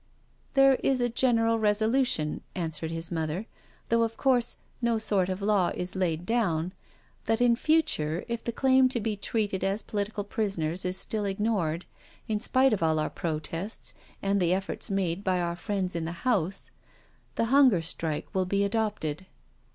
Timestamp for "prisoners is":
10.23-10.97